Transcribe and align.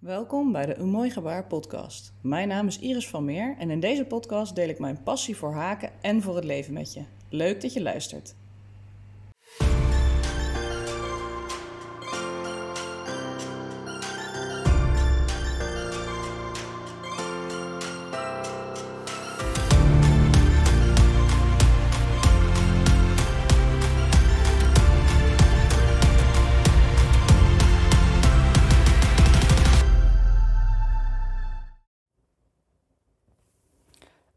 Welkom 0.00 0.52
bij 0.52 0.66
de 0.66 0.76
Een 0.76 0.88
Mooi 0.88 1.10
Gebaar 1.10 1.46
podcast. 1.46 2.12
Mijn 2.20 2.48
naam 2.48 2.66
is 2.66 2.78
Iris 2.78 3.08
van 3.08 3.24
Meer 3.24 3.56
en 3.58 3.70
in 3.70 3.80
deze 3.80 4.04
podcast 4.04 4.54
deel 4.54 4.68
ik 4.68 4.78
mijn 4.78 5.02
passie 5.02 5.36
voor 5.36 5.52
haken 5.52 5.90
en 6.00 6.22
voor 6.22 6.34
het 6.34 6.44
leven 6.44 6.72
met 6.72 6.92
je. 6.92 7.02
Leuk 7.28 7.60
dat 7.60 7.72
je 7.72 7.82
luistert. 7.82 8.34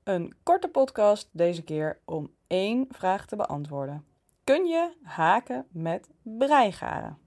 Een 0.03 0.33
korte 0.43 0.67
podcast 0.67 1.29
deze 1.31 1.63
keer 1.63 1.99
om 2.05 2.31
één 2.47 2.87
vraag 2.89 3.25
te 3.25 3.35
beantwoorden. 3.35 4.05
Kun 4.43 4.65
je 4.65 4.93
haken 5.03 5.67
met 5.71 6.09
breigaren? 6.21 7.17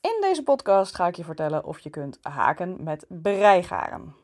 In 0.00 0.18
deze 0.20 0.42
podcast 0.44 0.94
ga 0.94 1.06
ik 1.06 1.16
je 1.16 1.24
vertellen 1.24 1.64
of 1.64 1.78
je 1.78 1.90
kunt 1.90 2.18
haken 2.22 2.82
met 2.82 3.06
breigaren. 3.08 4.14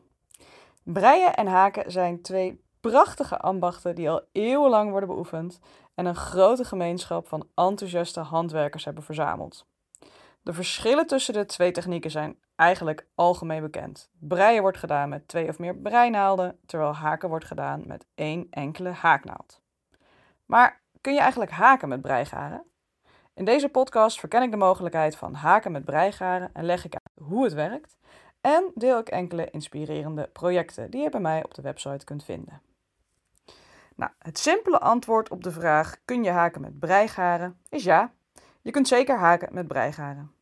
Breien 0.83 1.35
en 1.35 1.47
haken 1.47 1.91
zijn 1.91 2.21
twee 2.21 2.61
prachtige 2.81 3.37
ambachten 3.37 3.95
die 3.95 4.09
al 4.09 4.21
eeuwenlang 4.31 4.89
worden 4.89 5.09
beoefend 5.09 5.59
en 5.95 6.05
een 6.05 6.15
grote 6.15 6.63
gemeenschap 6.63 7.27
van 7.27 7.47
enthousiaste 7.55 8.19
handwerkers 8.19 8.85
hebben 8.85 9.03
verzameld. 9.03 9.65
De 10.47 10.53
verschillen 10.53 11.07
tussen 11.07 11.33
de 11.33 11.45
twee 11.45 11.71
technieken 11.71 12.11
zijn 12.11 12.37
eigenlijk 12.55 13.07
algemeen 13.15 13.61
bekend. 13.61 14.09
Breien 14.19 14.61
wordt 14.61 14.77
gedaan 14.77 15.09
met 15.09 15.27
twee 15.27 15.47
of 15.47 15.59
meer 15.59 15.75
breinaalden, 15.75 16.59
terwijl 16.65 16.95
haken 16.95 17.29
wordt 17.29 17.45
gedaan 17.45 17.83
met 17.85 18.05
één 18.15 18.47
enkele 18.49 18.89
haaknaald. 18.89 19.61
Maar 20.45 20.81
kun 21.01 21.13
je 21.13 21.19
eigenlijk 21.19 21.51
haken 21.51 21.89
met 21.89 22.01
breigaren? 22.01 22.63
In 23.33 23.45
deze 23.45 23.69
podcast 23.69 24.19
verken 24.19 24.41
ik 24.43 24.51
de 24.51 24.57
mogelijkheid 24.57 25.15
van 25.15 25.33
haken 25.33 25.71
met 25.71 25.85
breigaren 25.85 26.49
en 26.53 26.65
leg 26.65 26.85
ik 26.85 26.93
uit 26.93 27.27
hoe 27.27 27.43
het 27.43 27.53
werkt 27.53 27.97
en 28.41 28.71
deel 28.75 28.99
ik 28.99 29.09
enkele 29.09 29.49
inspirerende 29.49 30.29
projecten 30.33 30.91
die 30.91 31.01
je 31.01 31.09
bij 31.09 31.19
mij 31.19 31.43
op 31.43 31.53
de 31.53 31.61
website 31.61 32.05
kunt 32.05 32.23
vinden. 32.23 32.61
Nou, 33.95 34.11
het 34.19 34.37
simpele 34.37 34.79
antwoord 34.79 35.29
op 35.29 35.43
de 35.43 35.51
vraag: 35.51 35.95
kun 36.05 36.23
je 36.23 36.31
haken 36.31 36.61
met 36.61 36.79
breigaren? 36.79 37.57
is 37.69 37.83
ja. 37.83 38.11
Je 38.61 38.71
kunt 38.71 38.87
zeker 38.87 39.17
haken 39.17 39.53
met 39.53 39.67
breigaren. 39.67 40.35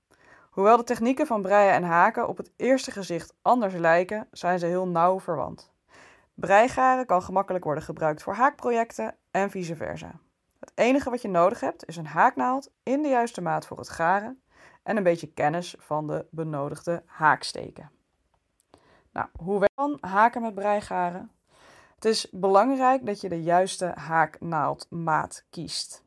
Hoewel 0.55 0.77
de 0.77 0.83
technieken 0.83 1.27
van 1.27 1.41
breien 1.41 1.73
en 1.73 1.83
haken 1.83 2.27
op 2.27 2.37
het 2.37 2.51
eerste 2.55 2.91
gezicht 2.91 3.33
anders 3.41 3.73
lijken, 3.73 4.27
zijn 4.31 4.59
ze 4.59 4.65
heel 4.65 4.87
nauw 4.87 5.19
verwant. 5.19 5.73
Breigaren 6.33 7.05
kan 7.05 7.21
gemakkelijk 7.21 7.63
worden 7.63 7.83
gebruikt 7.83 8.23
voor 8.23 8.33
haakprojecten 8.33 9.15
en 9.31 9.49
vice 9.49 9.75
versa. 9.75 10.11
Het 10.59 10.71
enige 10.75 11.09
wat 11.09 11.21
je 11.21 11.27
nodig 11.27 11.59
hebt 11.59 11.87
is 11.87 11.97
een 11.97 12.05
haaknaald 12.05 12.71
in 12.83 13.01
de 13.01 13.07
juiste 13.07 13.41
maat 13.41 13.65
voor 13.65 13.77
het 13.77 13.89
garen 13.89 14.41
en 14.83 14.97
een 14.97 15.03
beetje 15.03 15.33
kennis 15.33 15.75
van 15.79 16.07
de 16.07 16.25
benodigde 16.31 17.03
haaksteken. 17.05 17.91
Nou, 19.11 19.27
hoe 19.41 19.69
dan 19.75 19.97
haken 20.01 20.41
met 20.41 20.55
breigaren? 20.55 21.31
Het 21.95 22.05
is 22.05 22.27
belangrijk 22.31 23.05
dat 23.05 23.21
je 23.21 23.29
de 23.29 23.43
juiste 23.43 23.91
haaknaaldmaat 23.95 25.45
kiest. 25.49 26.04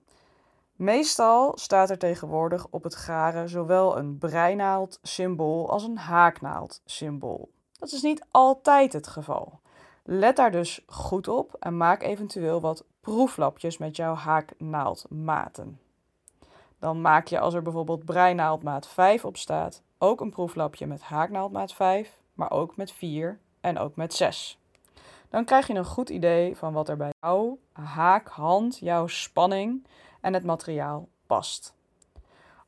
Meestal 0.79 1.53
staat 1.59 1.91
er 1.91 1.98
tegenwoordig 1.98 2.67
op 2.71 2.83
het 2.83 2.95
garen 2.95 3.48
zowel 3.48 3.98
een 3.98 4.19
breinaald 4.19 4.98
symbool 5.03 5.71
als 5.71 5.83
een 5.83 5.98
haaknaald 5.98 6.83
symbool. 6.84 7.50
Dat 7.78 7.93
is 7.93 8.03
niet 8.03 8.25
altijd 8.31 8.93
het 8.93 9.06
geval. 9.06 9.61
Let 10.05 10.37
daar 10.37 10.50
dus 10.50 10.84
goed 10.87 11.28
op 11.28 11.55
en 11.55 11.77
maak 11.77 12.03
eventueel 12.03 12.61
wat 12.61 12.84
proeflapjes 13.00 13.78
met 13.78 13.97
jouw 13.97 14.15
haaknaaldmaten. 14.15 15.81
Dan 16.78 17.00
maak 17.00 17.27
je 17.27 17.41
als 17.41 17.55
er 17.55 17.62
bijvoorbeeld 17.62 18.05
breinaaldmaat 18.05 18.88
5 18.88 19.25
op 19.25 19.37
staat, 19.37 19.83
ook 19.99 20.21
een 20.21 20.31
proeflapje 20.31 20.87
met 20.87 21.03
haaknaaldmaat 21.03 21.72
5, 21.72 22.19
maar 22.34 22.50
ook 22.50 22.77
met 22.77 22.93
4 22.93 23.38
en 23.61 23.78
ook 23.78 23.97
met 23.97 24.15
6. 24.15 24.59
Dan 25.28 25.44
krijg 25.44 25.67
je 25.67 25.75
een 25.75 25.84
goed 25.84 26.09
idee 26.11 26.56
van 26.56 26.72
wat 26.72 26.88
er 26.88 26.97
bij 26.97 27.12
jouw 27.21 27.59
haakhand, 27.72 28.78
jouw 28.78 29.06
spanning 29.06 29.87
en 30.21 30.34
het 30.34 30.45
materiaal 30.45 31.09
past. 31.27 31.75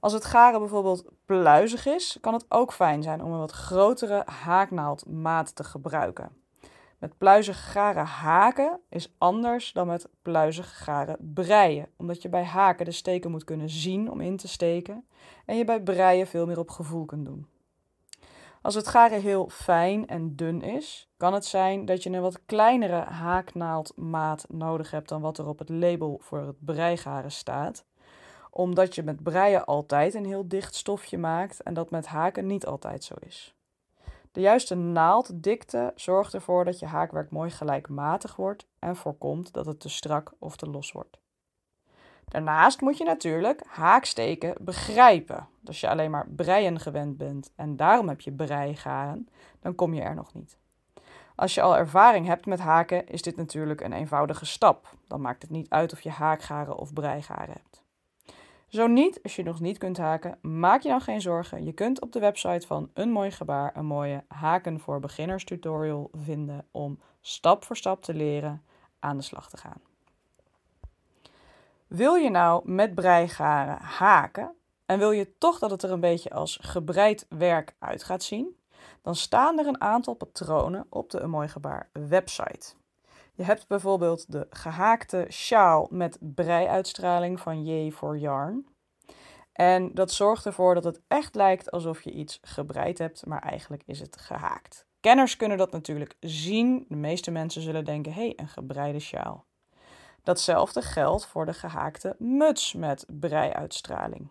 Als 0.00 0.12
het 0.12 0.24
garen 0.24 0.60
bijvoorbeeld 0.60 1.04
pluizig 1.24 1.86
is, 1.86 2.18
kan 2.20 2.32
het 2.32 2.44
ook 2.48 2.72
fijn 2.72 3.02
zijn 3.02 3.24
om 3.24 3.32
een 3.32 3.38
wat 3.38 3.52
grotere 3.52 4.22
haaknaaldmaat 4.24 5.54
te 5.54 5.64
gebruiken. 5.64 6.30
Met 6.98 7.18
pluizig 7.18 7.72
garen 7.72 8.04
haken 8.04 8.80
is 8.88 9.14
anders 9.18 9.72
dan 9.72 9.86
met 9.86 10.08
pluizig 10.22 10.82
garen 10.84 11.16
breien, 11.34 11.88
omdat 11.96 12.22
je 12.22 12.28
bij 12.28 12.44
haken 12.44 12.84
de 12.84 12.90
steken 12.90 13.30
moet 13.30 13.44
kunnen 13.44 13.70
zien 13.70 14.10
om 14.10 14.20
in 14.20 14.36
te 14.36 14.48
steken 14.48 15.04
en 15.46 15.56
je 15.56 15.64
bij 15.64 15.82
breien 15.82 16.26
veel 16.26 16.46
meer 16.46 16.58
op 16.58 16.70
gevoel 16.70 17.04
kunt 17.04 17.24
doen. 17.24 17.46
Als 18.62 18.74
het 18.74 18.88
garen 18.88 19.20
heel 19.20 19.48
fijn 19.48 20.06
en 20.06 20.36
dun 20.36 20.62
is, 20.62 21.08
kan 21.16 21.32
het 21.34 21.44
zijn 21.44 21.84
dat 21.84 22.02
je 22.02 22.10
een 22.10 22.20
wat 22.20 22.44
kleinere 22.46 23.00
haaknaaldmaat 23.00 24.44
nodig 24.48 24.90
hebt 24.90 25.08
dan 25.08 25.20
wat 25.20 25.38
er 25.38 25.46
op 25.46 25.58
het 25.58 25.68
label 25.68 26.20
voor 26.22 26.38
het 26.46 26.64
breigaren 26.64 27.32
staat. 27.32 27.84
Omdat 28.50 28.94
je 28.94 29.02
met 29.02 29.22
breien 29.22 29.64
altijd 29.64 30.14
een 30.14 30.24
heel 30.24 30.48
dicht 30.48 30.74
stofje 30.74 31.18
maakt 31.18 31.62
en 31.62 31.74
dat 31.74 31.90
met 31.90 32.06
haken 32.06 32.46
niet 32.46 32.66
altijd 32.66 33.04
zo 33.04 33.14
is. 33.20 33.54
De 34.32 34.40
juiste 34.40 34.74
naalddikte 34.74 35.92
zorgt 35.94 36.34
ervoor 36.34 36.64
dat 36.64 36.78
je 36.78 36.86
haakwerk 36.86 37.30
mooi 37.30 37.50
gelijkmatig 37.50 38.36
wordt 38.36 38.66
en 38.78 38.96
voorkomt 38.96 39.52
dat 39.52 39.66
het 39.66 39.80
te 39.80 39.88
strak 39.88 40.32
of 40.38 40.56
te 40.56 40.70
los 40.70 40.92
wordt. 40.92 41.18
Daarnaast 42.30 42.80
moet 42.80 42.98
je 42.98 43.04
natuurlijk 43.04 43.62
haaksteken 43.66 44.54
begrijpen. 44.60 45.48
Als 45.64 45.80
je 45.80 45.88
alleen 45.88 46.10
maar 46.10 46.28
breien 46.28 46.80
gewend 46.80 47.16
bent 47.16 47.52
en 47.56 47.76
daarom 47.76 48.08
heb 48.08 48.20
je 48.20 48.32
breigaren, 48.32 49.28
dan 49.60 49.74
kom 49.74 49.94
je 49.94 50.00
er 50.00 50.14
nog 50.14 50.34
niet. 50.34 50.58
Als 51.34 51.54
je 51.54 51.62
al 51.62 51.76
ervaring 51.76 52.26
hebt 52.26 52.46
met 52.46 52.60
haken, 52.60 53.06
is 53.06 53.22
dit 53.22 53.36
natuurlijk 53.36 53.80
een 53.80 53.92
eenvoudige 53.92 54.46
stap. 54.46 54.94
Dan 55.06 55.20
maakt 55.20 55.42
het 55.42 55.50
niet 55.50 55.70
uit 55.70 55.92
of 55.92 56.00
je 56.00 56.10
haakgaren 56.10 56.76
of 56.76 56.92
breigaren 56.92 57.54
hebt. 57.54 57.84
Zo 58.68 58.86
niet, 58.86 59.22
als 59.22 59.36
je 59.36 59.42
nog 59.42 59.60
niet 59.60 59.78
kunt 59.78 59.96
haken, 59.96 60.38
maak 60.42 60.82
je 60.82 60.88
dan 60.88 61.00
geen 61.00 61.20
zorgen. 61.20 61.64
Je 61.64 61.72
kunt 61.72 62.00
op 62.00 62.12
de 62.12 62.20
website 62.20 62.66
van 62.66 62.90
Een 62.94 63.10
Mooi 63.10 63.30
Gebaar 63.30 63.76
een 63.76 63.86
mooie 63.86 64.24
haken 64.28 64.80
voor 64.80 65.00
beginners 65.00 65.44
tutorial 65.44 66.10
vinden 66.12 66.66
om 66.70 67.00
stap 67.20 67.64
voor 67.64 67.76
stap 67.76 68.02
te 68.02 68.14
leren 68.14 68.62
aan 68.98 69.16
de 69.16 69.22
slag 69.22 69.48
te 69.48 69.56
gaan. 69.56 69.89
Wil 71.90 72.14
je 72.14 72.30
nou 72.30 72.70
met 72.70 72.94
breigaren 72.94 73.78
haken 73.80 74.54
en 74.86 74.98
wil 74.98 75.10
je 75.10 75.38
toch 75.38 75.58
dat 75.58 75.70
het 75.70 75.82
er 75.82 75.90
een 75.90 76.00
beetje 76.00 76.30
als 76.30 76.58
gebreid 76.62 77.26
werk 77.28 77.74
uit 77.78 78.04
gaat 78.04 78.22
zien, 78.22 78.56
dan 79.02 79.16
staan 79.16 79.58
er 79.58 79.66
een 79.66 79.80
aantal 79.80 80.14
patronen 80.14 80.86
op 80.88 81.10
de 81.10 81.20
Een 81.20 81.30
Mooi 81.30 81.48
Gebaar 81.48 81.90
website. 81.92 82.72
Je 83.34 83.42
hebt 83.42 83.66
bijvoorbeeld 83.68 84.32
de 84.32 84.46
gehaakte 84.50 85.26
sjaal 85.28 85.86
met 85.90 86.18
breiuitstraling 86.20 87.40
van 87.40 87.64
J 87.64 87.90
for 87.92 88.18
Yarn. 88.18 88.66
En 89.52 89.94
dat 89.94 90.12
zorgt 90.12 90.46
ervoor 90.46 90.74
dat 90.74 90.84
het 90.84 91.00
echt 91.08 91.34
lijkt 91.34 91.70
alsof 91.70 92.02
je 92.02 92.12
iets 92.12 92.38
gebreid 92.42 92.98
hebt, 92.98 93.26
maar 93.26 93.42
eigenlijk 93.42 93.82
is 93.86 94.00
het 94.00 94.16
gehaakt. 94.16 94.86
Kenners 95.00 95.36
kunnen 95.36 95.58
dat 95.58 95.72
natuurlijk 95.72 96.16
zien. 96.20 96.84
De 96.88 96.96
meeste 96.96 97.30
mensen 97.30 97.62
zullen 97.62 97.84
denken: 97.84 98.12
hé, 98.12 98.20
hey, 98.20 98.32
een 98.36 98.48
gebreide 98.48 99.00
sjaal. 99.00 99.48
Datzelfde 100.22 100.82
geldt 100.82 101.26
voor 101.26 101.46
de 101.46 101.54
gehaakte 101.54 102.16
muts 102.18 102.72
met 102.72 103.06
breiuitstraling. 103.08 104.28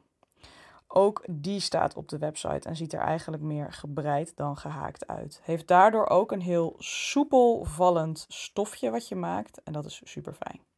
Ook 0.88 1.24
die 1.30 1.60
staat 1.60 1.96
op 1.96 2.08
de 2.08 2.18
website 2.18 2.68
en 2.68 2.76
ziet 2.76 2.94
er 2.94 3.00
eigenlijk 3.00 3.44
meer 3.44 3.74
gebreid 3.74 4.36
dan 4.36 4.58
gehaakt 4.58 5.08
uit. 5.08 5.40
Heeft 5.44 5.68
daardoor 5.68 6.08
ook 6.08 6.32
een 6.32 6.42
heel 6.42 6.76
soepel 6.78 7.64
vallend 7.64 8.26
stofje 8.28 8.90
wat 8.90 9.08
je 9.08 9.16
maakt 9.16 9.64
en 9.64 9.74
dat 9.74 9.86
is 9.86 10.02
super 10.04 10.34
fijn. 10.34 10.69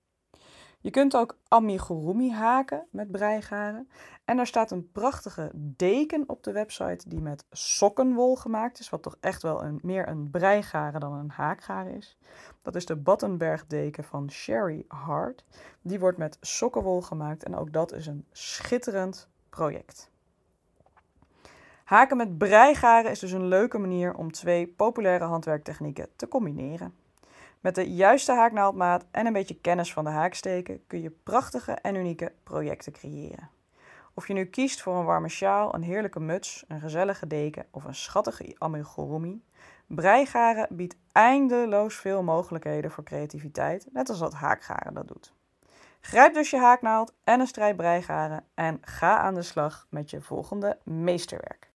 Je 0.82 0.90
kunt 0.90 1.16
ook 1.16 1.38
amigurumi 1.48 2.32
haken 2.32 2.86
met 2.90 3.12
breigaren. 3.12 3.90
En 4.26 4.40
er 4.40 4.48
staat 4.48 4.72
een 4.72 4.92
prachtige 4.92 5.52
deken 5.54 6.24
op 6.28 6.44
de 6.44 6.52
website 6.52 7.10
die 7.10 7.22
met 7.22 7.46
sokkenwol 7.52 8.36
gemaakt 8.36 8.80
is. 8.80 8.90
Wat 8.90 9.02
toch 9.02 9.18
echt 9.20 9.42
wel 9.42 9.64
een, 9.64 9.80
meer 9.84 10.08
een 10.08 10.30
breigaren 10.30 11.00
dan 11.00 11.14
een 11.14 11.30
haakgaren 11.30 11.96
is. 11.96 12.18
Dat 12.62 12.76
is 12.76 12.86
de 12.86 12.96
Battenberg 12.96 13.68
deken 13.68 14.04
van 14.04 14.32
Sherry 14.32 14.86
Hart. 14.88 15.44
Die 15.82 16.00
wordt 16.00 16.18
met 16.18 16.38
sokkenwol 16.42 17.02
gemaakt 17.02 17.44
en 17.44 17.56
ook 17.56 17.74
dat 17.74 17.94
is 17.94 18.08
een 18.08 18.26
schitterend 18.32 19.30
project. 19.50 20.10
Haken 21.84 22.18
met 22.18 22.38
breigaren 22.38 23.12
is 23.12 23.20
dus 23.20 23.32
een 23.32 23.48
leuke 23.48 23.78
manier 23.78 24.14
om 24.14 24.32
twee 24.32 24.68
populaire 24.68 25.26
handwerktechnieken 25.26 26.08
te 26.16 26.28
combineren. 26.28 26.94
Met 27.62 27.76
de 27.76 27.94
juiste 27.94 28.32
haaknaaldmaat 28.32 29.06
en 29.12 29.26
een 29.26 29.34
beetje 29.34 29.60
kennis 29.62 29.94
van 29.94 30.04
de 30.04 30.10
haaksteken 30.10 30.86
kun 30.88 31.02
je 31.02 31.10
prachtige 31.10 31.72
en 31.72 31.96
unieke 31.96 32.32
projecten 32.44 32.92
creëren. 32.92 33.50
Of 34.14 34.28
je 34.28 34.34
nu 34.34 34.46
kiest 34.46 34.82
voor 34.82 34.96
een 34.96 35.06
warme 35.06 35.30
sjaal, 35.30 35.74
een 35.76 35.84
heerlijke 35.84 36.20
muts, 36.20 36.64
een 36.68 36.80
gezellige 36.80 37.28
deken 37.28 37.66
of 37.72 37.84
een 37.84 37.96
schattige 37.96 38.56
amigurumi, 38.58 39.44
breigaren 39.88 40.68
biedt 40.70 40.96
eindeloos 41.12 41.96
veel 41.96 42.24
mogelijkheden 42.24 42.92
voor 42.92 43.04
creativiteit, 43.04 43.88
net 43.92 44.10
als 44.10 44.20
dat 44.20 44.34
haakgaren 44.34 44.94
dat 44.94 45.08
doet. 45.08 45.34
Grijp 46.00 46.34
dus 46.34 46.50
je 46.50 46.58
haaknaald 46.58 47.14
en 47.24 47.40
een 47.40 47.48
strijd 47.48 47.76
breigaren 47.76 48.46
en 48.54 48.78
ga 48.82 49.18
aan 49.18 49.36
de 49.36 49.42
slag 49.42 49.88
met 49.90 50.10
je 50.10 50.22
volgende 50.22 50.78
meesterwerk. 50.84 51.70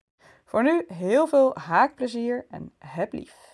Voor 0.45 0.63
nu 0.63 0.85
heel 0.87 1.27
veel 1.27 1.57
haakplezier 1.59 2.47
en 2.51 2.73
heb 2.79 3.13
lief! 3.13 3.52